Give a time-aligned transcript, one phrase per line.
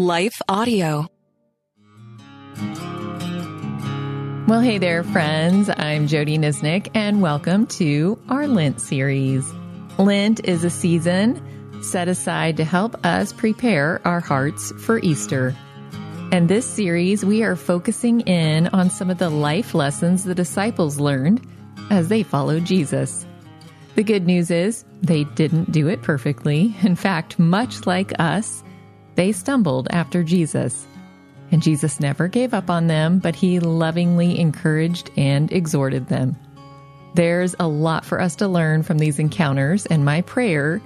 [0.00, 1.08] Life Audio.
[4.48, 5.68] Well, hey there, friends.
[5.68, 9.46] I'm Jodie Niznik, and welcome to our Lent series.
[9.98, 15.54] Lent is a season set aside to help us prepare our hearts for Easter.
[16.32, 20.98] And this series, we are focusing in on some of the life lessons the disciples
[20.98, 21.46] learned
[21.90, 23.26] as they followed Jesus.
[23.96, 26.74] The good news is they didn't do it perfectly.
[26.80, 28.64] In fact, much like us,
[29.20, 30.86] they stumbled after Jesus.
[31.52, 36.38] And Jesus never gave up on them, but he lovingly encouraged and exhorted them.
[37.16, 40.80] There's a lot for us to learn from these encounters, and my prayer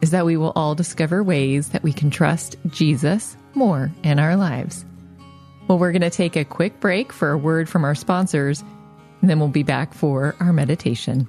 [0.00, 4.34] is that we will all discover ways that we can trust Jesus more in our
[4.34, 4.84] lives.
[5.68, 8.64] Well, we're going to take a quick break for a word from our sponsors,
[9.20, 11.28] and then we'll be back for our meditation.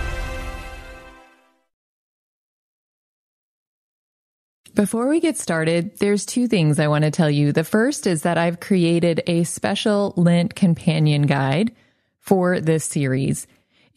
[4.73, 7.51] Before we get started, there's two things I want to tell you.
[7.51, 11.75] The first is that I've created a special Lent companion guide
[12.19, 13.47] for this series.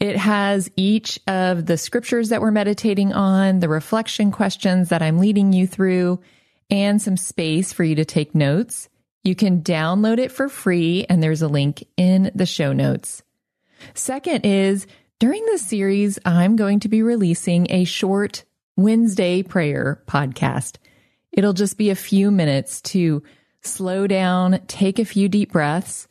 [0.01, 5.17] It has each of the scriptures that we're meditating on, the reflection questions that I'm
[5.17, 6.19] leading you through,
[6.69, 8.89] and some space for you to take notes.
[9.23, 13.23] You can download it for free, and there's a link in the show notes.
[13.93, 14.87] Second is
[15.19, 18.43] during this series, I'm going to be releasing a short
[18.77, 20.77] Wednesday prayer podcast.
[21.31, 23.23] It'll just be a few minutes to
[23.61, 26.07] slow down, take a few deep breaths,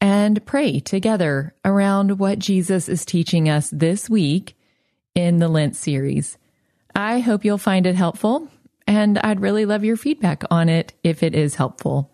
[0.00, 4.56] and pray together around what Jesus is teaching us this week
[5.14, 6.38] in the Lent series.
[6.94, 8.48] I hope you'll find it helpful,
[8.86, 12.10] and I'd really love your feedback on it if it is helpful.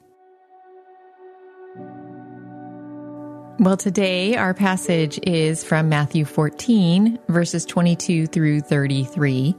[3.59, 9.57] Well, today our passage is from Matthew 14, verses 22 through 33.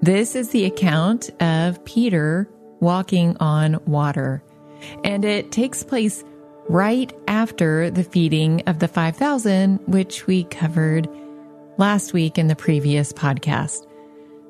[0.00, 2.48] This is the account of Peter
[2.78, 4.44] walking on water,
[5.02, 6.22] and it takes place
[6.68, 11.08] right after the feeding of the 5,000, which we covered
[11.78, 13.86] last week in the previous podcast.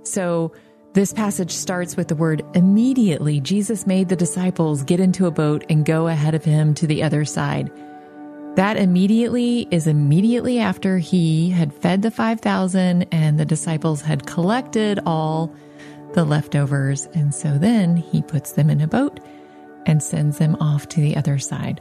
[0.02, 0.52] So,
[0.92, 3.40] this passage starts with the word immediately.
[3.40, 7.02] Jesus made the disciples get into a boat and go ahead of him to the
[7.02, 7.70] other side.
[8.56, 14.98] That immediately is immediately after he had fed the 5,000 and the disciples had collected
[15.06, 15.54] all
[16.14, 17.06] the leftovers.
[17.14, 19.20] And so then he puts them in a boat
[19.86, 21.80] and sends them off to the other side.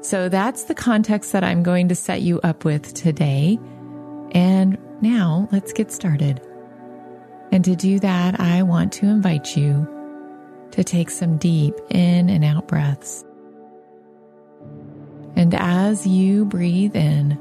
[0.00, 3.58] So that's the context that I'm going to set you up with today.
[4.32, 6.40] And now let's get started.
[7.52, 9.86] And to do that, I want to invite you
[10.70, 13.24] to take some deep in and out breaths.
[15.38, 17.38] And as you breathe in,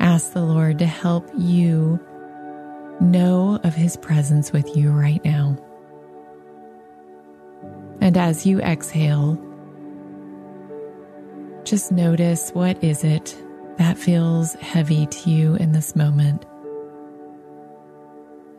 [0.00, 2.00] ask the Lord to help you
[2.98, 5.58] know of His presence with you right now.
[8.00, 9.38] And as you exhale,
[11.64, 13.36] just notice what is it
[13.76, 16.46] that feels heavy to you in this moment.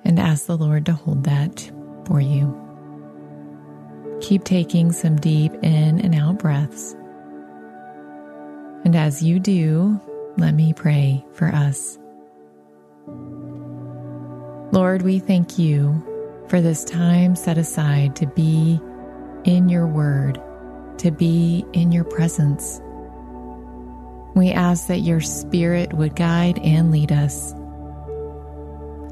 [0.06, 1.72] And ask the Lord to hold that
[2.06, 2.56] for you.
[4.22, 6.96] Keep taking some deep in and out breaths.
[8.84, 10.00] And as you do,
[10.38, 11.98] let me pray for us.
[14.72, 16.02] Lord, we thank you
[16.48, 18.80] for this time set aside to be
[19.44, 20.42] in your word,
[21.00, 22.82] to be in your presence.
[24.34, 27.54] We ask that your spirit would guide and lead us.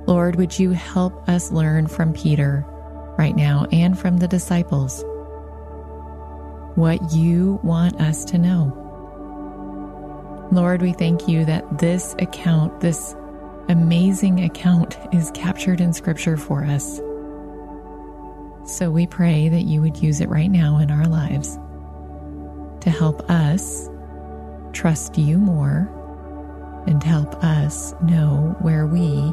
[0.07, 2.65] Lord, would you help us learn from Peter
[3.17, 5.03] right now and from the disciples
[6.75, 8.88] what you want us to know?
[10.51, 13.15] Lord, we thank you that this account, this
[13.67, 16.97] amazing account, is captured in Scripture for us.
[18.65, 21.57] So we pray that you would use it right now in our lives
[22.81, 23.89] to help us
[24.73, 25.87] trust you more
[26.87, 29.31] and help us know where we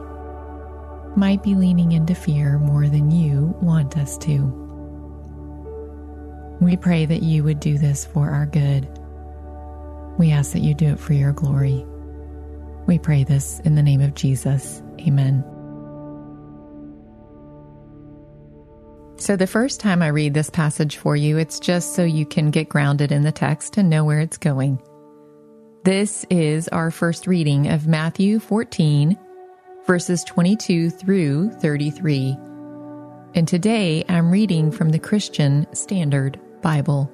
[1.16, 4.44] might be leaning into fear more than you want us to.
[6.60, 8.86] We pray that you would do this for our good.
[10.18, 11.84] We ask that you do it for your glory.
[12.86, 14.82] We pray this in the name of Jesus.
[15.00, 15.44] Amen.
[19.18, 22.50] So, the first time I read this passage for you, it's just so you can
[22.50, 24.80] get grounded in the text and know where it's going.
[25.84, 29.16] This is our first reading of Matthew 14,
[29.86, 32.36] verses 22 through 33.
[33.34, 37.10] And today I'm reading from the Christian Standard Bible.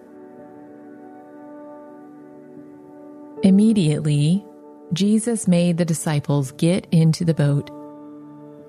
[3.42, 4.44] Immediately,
[4.92, 7.70] Jesus made the disciples get into the boat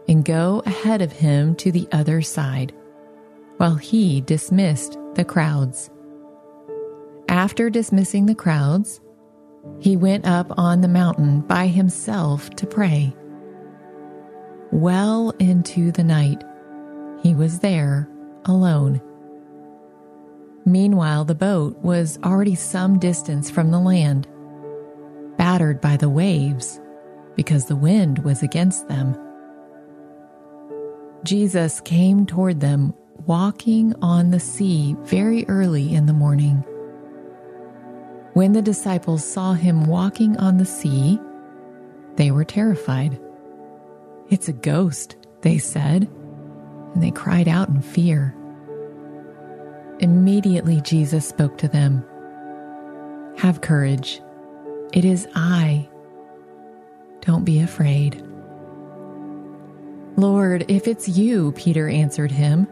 [0.07, 2.73] and go ahead of him to the other side,
[3.57, 5.91] while he dismissed the crowds.
[7.29, 8.99] After dismissing the crowds,
[9.79, 13.15] he went up on the mountain by himself to pray.
[14.71, 16.43] Well into the night,
[17.21, 18.09] he was there
[18.45, 19.01] alone.
[20.65, 24.27] Meanwhile, the boat was already some distance from the land,
[25.43, 26.79] battered by the waves
[27.35, 29.13] because the wind was against them.
[31.25, 32.93] Jesus came toward them
[33.25, 36.63] walking on the sea very early in the morning.
[38.31, 41.19] When the disciples saw him walking on the sea,
[42.15, 43.19] they were terrified.
[44.29, 46.09] It's a ghost, they said,
[46.93, 48.33] and they cried out in fear.
[49.99, 52.01] Immediately Jesus spoke to them
[53.39, 54.21] Have courage,
[54.93, 55.89] it is I.
[57.21, 58.23] Don't be afraid.
[60.15, 62.67] Lord, if it's you, Peter answered him,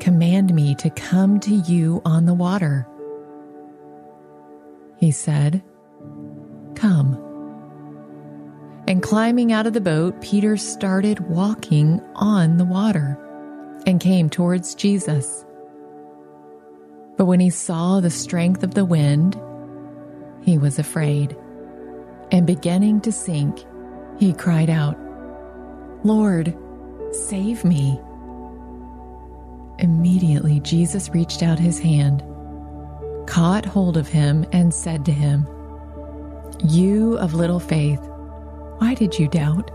[0.00, 2.86] command me to come to you on the water.
[4.98, 5.62] He said,
[6.74, 7.22] Come.
[8.86, 13.18] And climbing out of the boat, Peter started walking on the water
[13.86, 15.44] and came towards Jesus.
[17.16, 19.40] But when he saw the strength of the wind,
[20.46, 21.36] he was afraid.
[22.30, 23.64] And beginning to sink,
[24.16, 24.96] he cried out,
[26.04, 26.56] Lord,
[27.10, 28.00] save me.
[29.80, 32.22] Immediately, Jesus reached out his hand,
[33.26, 35.46] caught hold of him, and said to him,
[36.64, 38.00] You of little faith,
[38.78, 39.70] why did you doubt?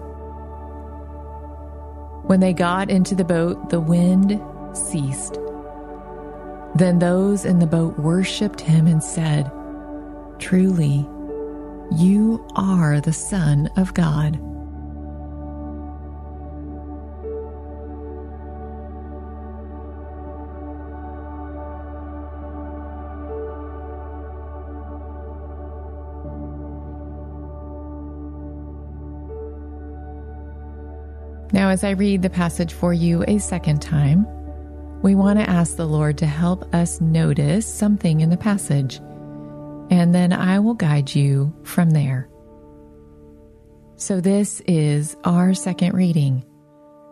[2.27, 4.41] When they got into the boat, the wind
[4.73, 5.37] ceased.
[6.75, 9.51] Then those in the boat worshipped him and said,
[10.41, 11.07] Truly,
[11.95, 14.37] you are the Son of God.
[31.53, 34.25] Now, as I read the passage for you a second time,
[35.03, 38.99] we want to ask the Lord to help us notice something in the passage,
[39.91, 42.29] and then I will guide you from there.
[43.97, 46.43] So, this is our second reading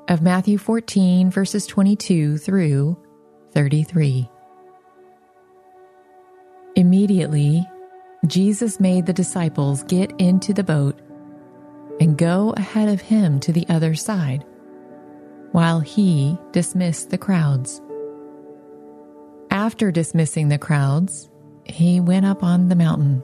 [0.07, 2.97] of Matthew 14, verses 22 through
[3.51, 4.27] 33.
[6.75, 7.67] Immediately,
[8.25, 10.99] Jesus made the disciples get into the boat
[11.99, 14.45] and go ahead of him to the other side,
[15.51, 17.81] while he dismissed the crowds.
[19.51, 21.29] After dismissing the crowds,
[21.69, 23.23] he went up on the mountain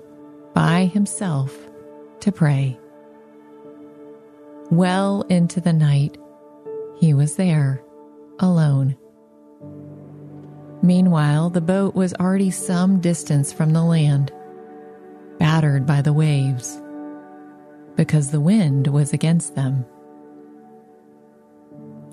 [0.54, 1.56] by himself
[2.22, 2.80] to pray.
[4.72, 6.18] Well into the night,
[6.98, 7.84] he was there,
[8.40, 8.96] alone.
[10.82, 14.32] Meanwhile, the boat was already some distance from the land,
[15.40, 16.82] battered by the waves
[17.96, 19.86] because the wind was against them.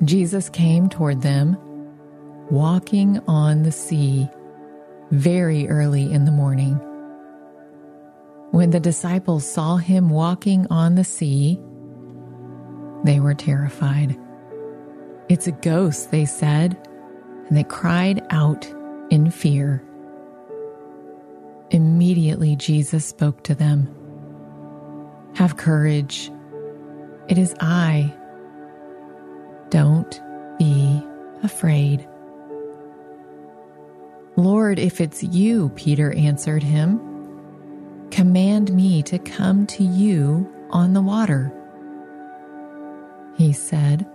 [0.05, 1.57] Jesus came toward them,
[2.51, 4.29] walking on the sea
[5.13, 6.75] very early in the morning.
[8.51, 11.61] When the disciples saw him walking on the sea,
[13.05, 14.19] they were terrified.
[15.29, 16.77] It's a ghost, they said,
[17.49, 18.67] and they cried out
[19.11, 19.85] in fear.
[21.71, 23.89] Immediately, Jesus spoke to them.
[25.35, 26.31] Have courage.
[27.29, 28.13] It is I.
[29.71, 30.21] Don't
[30.59, 31.03] be
[31.43, 32.07] afraid.
[34.43, 37.01] Lord, if it's you, Peter answered him,
[38.11, 41.53] command me to come to you on the water.
[43.37, 44.07] He said,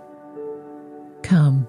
[1.22, 1.66] Come.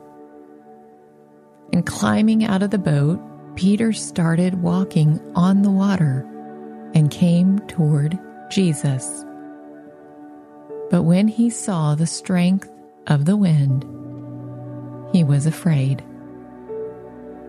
[1.73, 3.19] And climbing out of the boat,
[3.55, 6.25] Peter started walking on the water
[6.93, 8.17] and came toward
[8.49, 9.25] Jesus.
[10.91, 12.69] But when he saw the strength
[13.07, 13.85] of the wind,
[15.13, 16.03] he was afraid.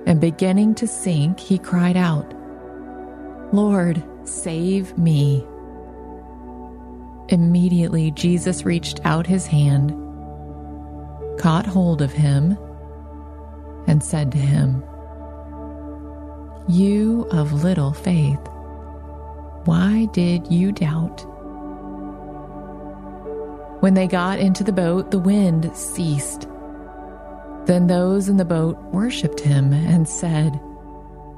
[0.06, 2.34] And beginning to sink, he cried out,
[3.52, 5.44] Lord, save me.
[7.28, 9.90] Immediately, Jesus reached out his hand,
[11.38, 12.58] caught hold of him,
[13.86, 14.82] and said to him,
[16.68, 18.40] You of little faith,
[19.64, 21.20] why did you doubt?
[23.80, 26.46] When they got into the boat, the wind ceased.
[27.70, 30.60] Then those in the boat worshipped him and said,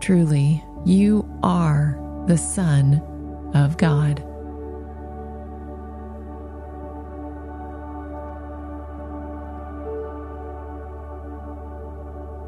[0.00, 1.94] Truly, you are
[2.26, 3.02] the Son
[3.52, 4.20] of God.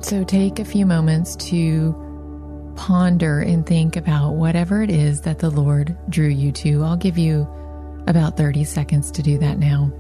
[0.03, 5.51] So take a few moments to ponder and think about whatever it is that the
[5.51, 6.83] Lord drew you to.
[6.85, 7.47] I'll give you
[8.07, 9.93] about 30 seconds to do that now.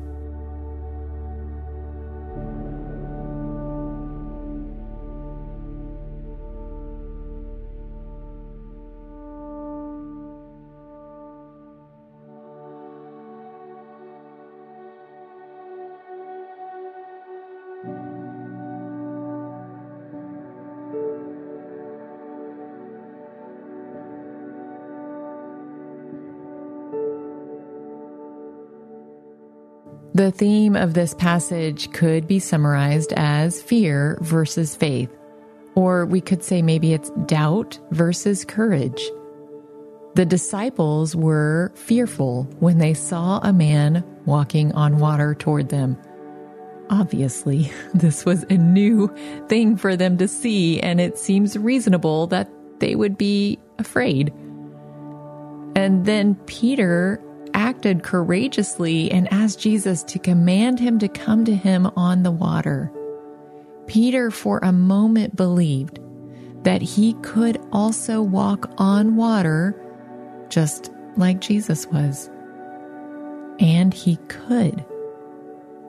[30.14, 35.10] The theme of this passage could be summarized as fear versus faith,
[35.74, 39.02] or we could say maybe it's doubt versus courage.
[40.14, 45.98] The disciples were fearful when they saw a man walking on water toward them.
[46.90, 49.12] Obviously, this was a new
[49.48, 54.32] thing for them to see, and it seems reasonable that they would be afraid.
[55.74, 57.20] And then Peter
[57.54, 62.92] acted courageously and asked Jesus to command him to come to him on the water.
[63.86, 66.00] Peter, for a moment, believed
[66.64, 69.80] that he could also walk on water
[70.48, 72.28] just like Jesus was.
[73.60, 74.84] And he could.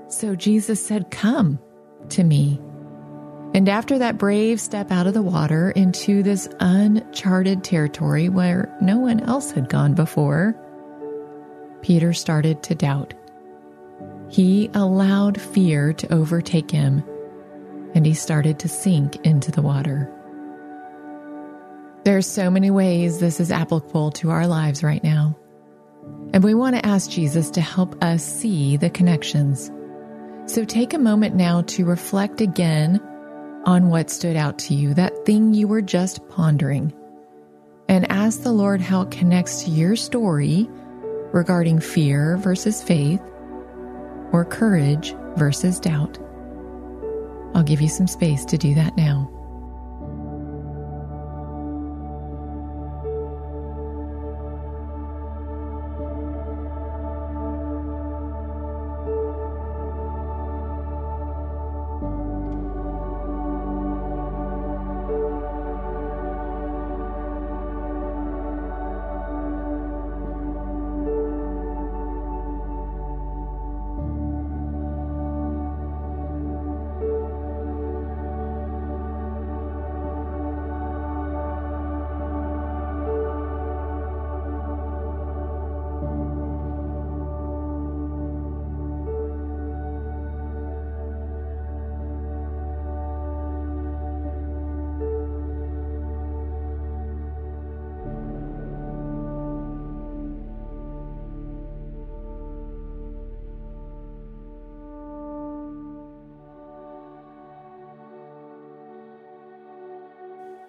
[0.07, 1.59] So Jesus said, Come
[2.09, 2.59] to me.
[3.53, 8.99] And after that brave step out of the water into this uncharted territory where no
[8.99, 10.55] one else had gone before,
[11.81, 13.13] Peter started to doubt.
[14.29, 17.03] He allowed fear to overtake him,
[17.93, 20.11] and he started to sink into the water.
[22.03, 25.37] There are so many ways this is applicable to our lives right now.
[26.33, 29.71] And we want to ask Jesus to help us see the connections.
[30.45, 33.01] So take a moment now to reflect again
[33.65, 36.93] on what stood out to you, that thing you were just pondering,
[37.89, 40.69] and ask the Lord how it connects to your story
[41.35, 43.21] regarding fear versus faith
[44.31, 46.17] or courage versus doubt.
[47.53, 49.34] I'll give you some space to do that now.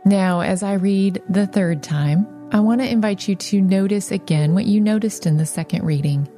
[0.06, 4.54] Now, as I read the third time, I want to invite you to notice again
[4.54, 6.28] what you noticed in the second reading.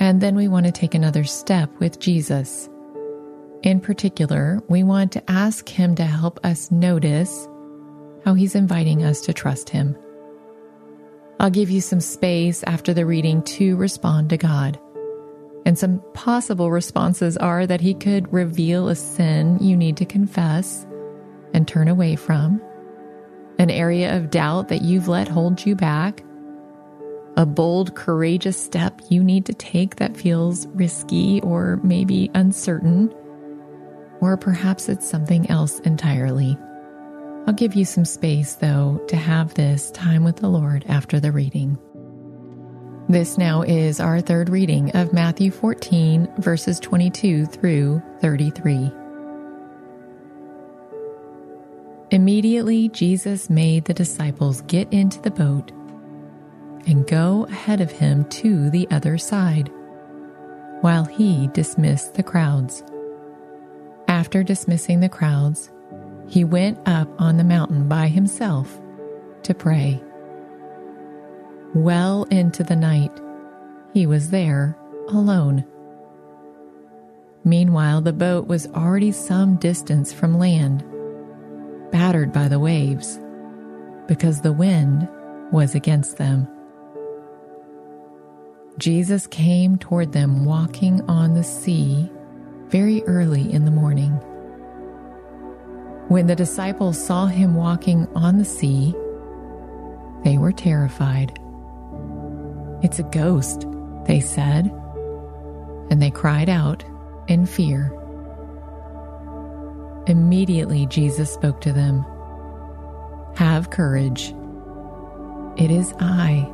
[0.00, 2.68] And then we want to take another step with Jesus.
[3.62, 7.46] In particular, we want to ask Him to help us notice
[8.24, 9.96] how He's inviting us to trust Him.
[11.38, 14.76] I'll give you some space after the reading to respond to God.
[15.64, 20.84] And some possible responses are that He could reveal a sin you need to confess
[21.56, 22.60] and turn away from,
[23.58, 26.22] an area of doubt that you've let hold you back,
[27.38, 33.12] a bold, courageous step you need to take that feels risky or maybe uncertain,
[34.20, 36.58] or perhaps it's something else entirely.
[37.46, 41.32] I'll give you some space, though, to have this time with the Lord after the
[41.32, 41.78] reading.
[43.08, 48.90] This now is our third reading of Matthew 14, verses 22 through 33.
[52.10, 55.72] Immediately, Jesus made the disciples get into the boat
[56.86, 59.70] and go ahead of him to the other side,
[60.82, 62.84] while he dismissed the crowds.
[64.06, 65.72] After dismissing the crowds,
[66.28, 68.80] he went up on the mountain by himself
[69.42, 70.00] to pray.
[71.74, 73.12] Well into the night,
[73.92, 75.64] he was there alone.
[77.44, 80.84] Meanwhile, the boat was already some distance from land,
[81.90, 83.20] battered by the waves,
[84.06, 85.08] because the wind
[85.52, 86.48] was against them.
[88.78, 92.10] Jesus came toward them walking on the sea
[92.68, 94.12] very early in the morning.
[96.08, 98.94] When the disciples saw him walking on the sea,
[100.24, 101.38] they were terrified.
[102.82, 103.66] It's a ghost,
[104.04, 104.66] they said,
[105.90, 106.84] and they cried out
[107.28, 107.92] in fear.
[110.06, 112.04] Immediately, Jesus spoke to them
[113.36, 114.34] Have courage.
[115.56, 116.48] It is I.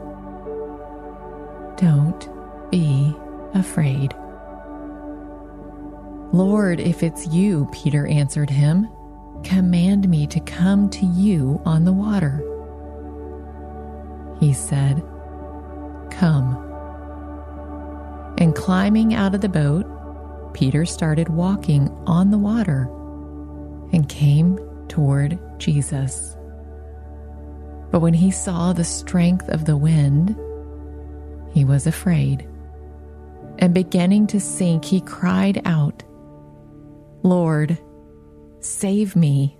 [1.76, 3.14] Don't be
[3.54, 4.14] afraid.
[6.32, 8.88] Lord, if it's you, Peter answered him,
[9.44, 12.42] command me to come to you on the water.
[14.40, 15.02] He said,
[16.10, 16.56] Come.
[18.38, 19.84] And climbing out of the boat,
[20.54, 22.88] Peter started walking on the water
[23.92, 24.58] and came
[24.88, 26.36] toward Jesus.
[27.90, 30.36] But when he saw the strength of the wind,
[31.52, 32.48] he was afraid.
[33.58, 36.02] And beginning to sink, he cried out,
[37.22, 37.78] Lord,
[38.60, 39.56] save me.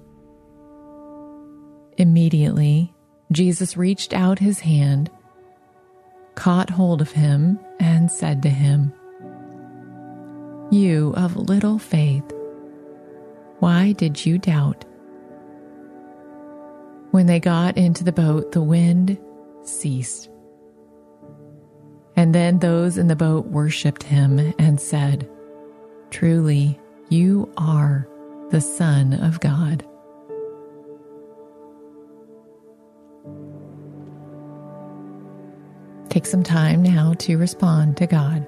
[1.99, 2.95] Immediately,
[3.31, 5.11] Jesus reached out his hand,
[6.35, 8.93] caught hold of him, and said to him,
[10.71, 12.25] You of little faith,
[13.63, 14.85] why did you doubt?
[17.13, 19.17] When they got into the boat, the wind
[19.63, 20.29] ceased.
[22.17, 25.31] And then those in the boat worshipped him and said,
[26.11, 26.77] Truly,
[27.09, 28.09] you are
[28.51, 29.87] the Son of God.
[36.09, 38.45] Take some time now to respond to God.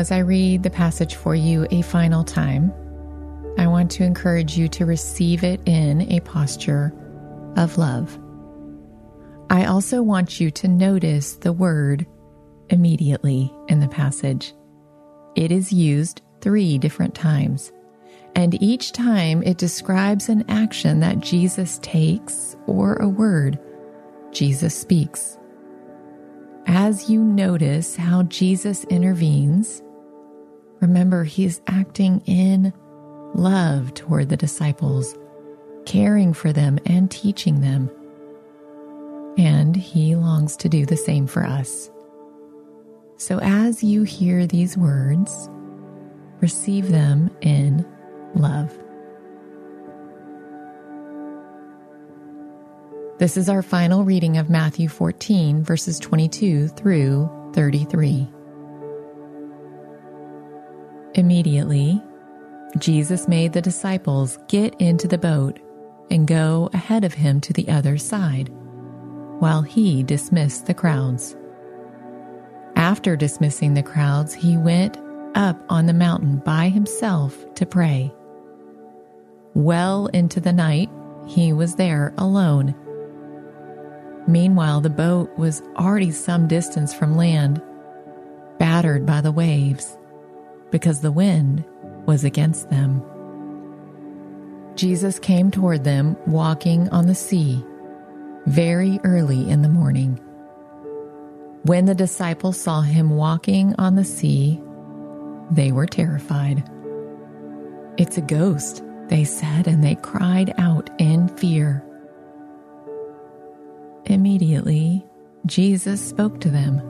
[0.00, 2.72] As I read the passage for you a final time,
[3.58, 6.90] I want to encourage you to receive it in a posture
[7.58, 8.18] of love.
[9.50, 12.06] I also want you to notice the word
[12.70, 14.54] immediately in the passage.
[15.36, 17.70] It is used three different times,
[18.34, 23.58] And each time it describes an action that Jesus takes or a word
[24.32, 25.36] Jesus speaks.
[26.66, 29.82] As you notice how Jesus intervenes,
[30.80, 32.72] remember he is acting in
[33.34, 35.14] love toward the disciples,
[35.86, 37.90] caring for them and teaching them.
[39.38, 41.90] And he longs to do the same for us.
[43.16, 45.48] So as you hear these words,
[46.40, 47.86] receive them in
[48.34, 48.76] love.
[53.18, 58.26] This is our final reading of Matthew 14, verses 22 through 33.
[61.20, 62.02] Immediately,
[62.78, 65.60] Jesus made the disciples get into the boat
[66.10, 68.48] and go ahead of him to the other side,
[69.38, 71.36] while he dismissed the crowds.
[72.74, 74.96] After dismissing the crowds, he went
[75.34, 78.10] up on the mountain by himself to pray.
[79.52, 80.88] Well into the night,
[81.26, 82.74] he was there alone
[84.26, 87.60] Meanwhile, the boat was already some distance from land,
[88.58, 89.98] battered by the waves,
[90.70, 91.64] because the wind
[92.06, 93.02] was against them.
[94.76, 97.64] Jesus came toward them walking on the sea
[98.46, 100.18] very early in the morning.
[101.64, 104.62] When the disciples saw him walking on the sea,
[105.50, 106.64] they were terrified.
[107.98, 111.84] It's a ghost, they said, and they cried out in fear.
[114.06, 115.04] Immediately,
[115.44, 116.80] Jesus spoke to them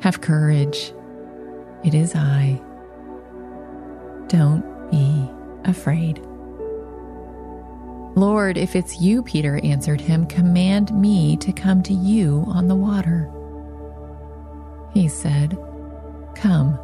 [0.00, 0.92] Have courage,
[1.84, 2.60] it is I.
[4.28, 5.30] Don't be
[5.64, 6.18] afraid.
[8.16, 12.76] Lord, if it's you, Peter answered him, command me to come to you on the
[12.76, 13.30] water.
[14.92, 15.58] He said,
[16.34, 16.78] Come.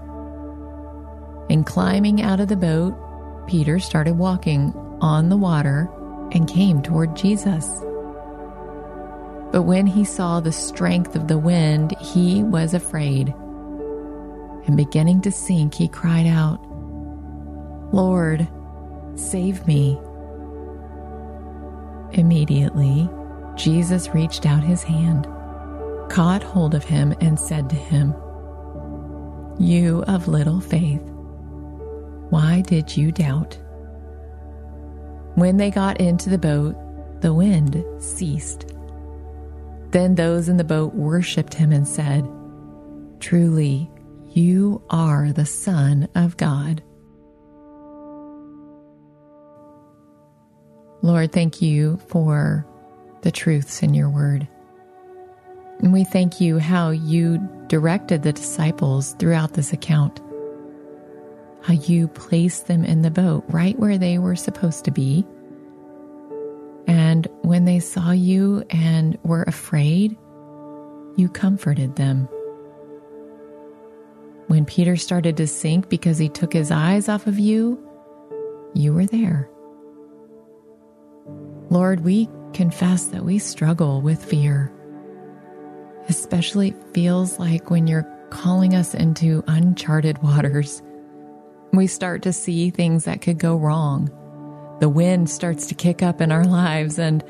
[1.48, 5.88] And climbing out of the boat, Peter started walking on the water
[6.32, 7.66] and came toward Jesus.
[9.52, 13.34] But when he saw the strength of the wind, he was afraid.
[14.70, 16.64] And beginning to sink, he cried out,
[17.92, 18.46] Lord,
[19.16, 19.98] save me.
[22.12, 23.10] Immediately,
[23.56, 25.26] Jesus reached out his hand,
[26.08, 28.14] caught hold of him, and said to him,
[29.58, 31.02] You of little faith,
[32.30, 33.58] why did you doubt?
[35.34, 36.76] When they got into the boat,
[37.22, 38.66] the wind ceased
[39.90, 42.24] then those in the boat worshipped him and said,
[43.18, 43.90] Truly,
[44.30, 46.82] you are the Son of God.
[51.02, 52.66] Lord, thank you for
[53.22, 54.46] the truths in your word.
[55.80, 57.38] And we thank you how you
[57.68, 60.20] directed the disciples throughout this account,
[61.62, 65.24] how you placed them in the boat right where they were supposed to be
[66.90, 70.16] and when they saw you and were afraid,
[71.16, 72.28] you comforted them.
[74.50, 77.78] When Peter started to sink because he took his eyes off of you,
[78.74, 79.48] you were there.
[81.68, 84.72] Lord, we confess that we struggle with fear.
[86.08, 90.82] Especially it feels like when you're calling us into uncharted waters.
[91.72, 94.10] We start to see things that could go wrong
[94.80, 97.22] the wind starts to kick up in our lives, and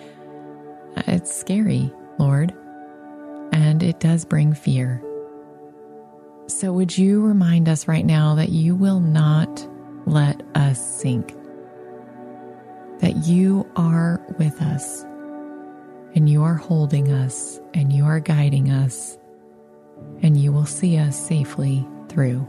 [0.97, 2.55] uh, it's scary, Lord,
[3.53, 5.03] and it does bring fear.
[6.51, 9.67] So, would you remind us right now that you will not
[10.05, 11.35] let us sink,
[12.99, 15.03] that you are with us,
[16.15, 19.17] and you are holding us, and you are guiding us,
[20.23, 22.47] and you will see us safely through.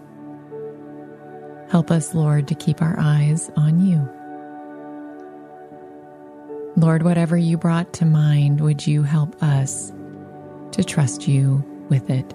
[1.69, 4.09] Help us, Lord, to keep our eyes on you.
[6.75, 9.93] Lord, whatever you brought to mind, would you help us
[10.71, 12.33] to trust you with it?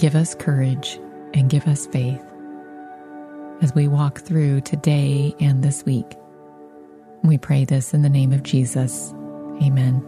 [0.00, 0.98] Give us courage
[1.34, 2.24] and give us faith
[3.60, 6.16] as we walk through today and this week.
[7.22, 9.12] We pray this in the name of Jesus.
[9.62, 10.02] Amen.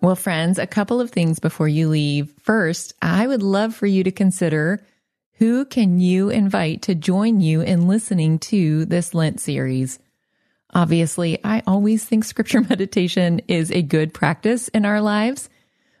[0.00, 2.32] Well, friends, a couple of things before you leave.
[2.42, 4.84] First, I would love for you to consider
[5.34, 10.00] who can you invite to join you in listening to this Lent series?
[10.74, 15.48] Obviously, I always think scripture meditation is a good practice in our lives,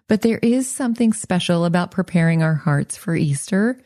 [0.08, 3.80] but there is something special about preparing our hearts for Easter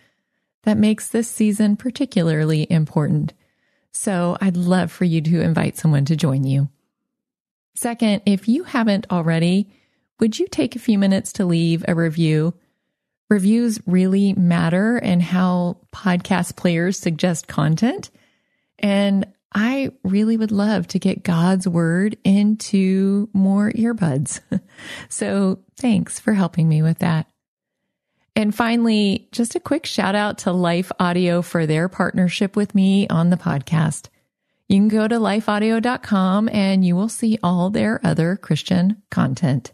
[0.64, 3.32] that makes this season particularly important.
[3.92, 6.68] So I'd love for you to invite someone to join you.
[7.74, 9.72] Second, if you haven't already,
[10.20, 12.54] would you take a few minutes to leave a review?
[13.28, 18.10] Reviews really matter in how podcast players suggest content.
[18.78, 24.40] And I really would love to get God's word into more earbuds.
[25.08, 27.26] so thanks for helping me with that.
[28.34, 33.06] And finally, just a quick shout out to Life Audio for their partnership with me
[33.08, 34.08] on the podcast.
[34.68, 39.72] You can go to lifeaudio.com and you will see all their other Christian content.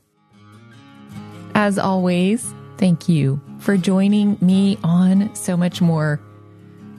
[1.54, 6.20] As always, thank you for joining me on so much more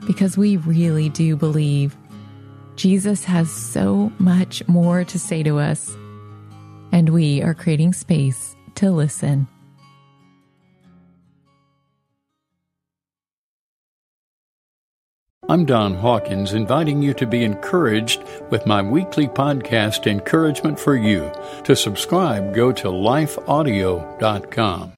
[0.08, 1.98] because we really do believe
[2.80, 5.94] Jesus has so much more to say to us,
[6.94, 9.50] and we are creating space to listen.
[15.50, 21.34] I'm Don Hawkins, inviting you to be encouraged with my weekly podcast, Encouragement for You.
[21.66, 24.94] To subscribe, go to lifeaudio.com.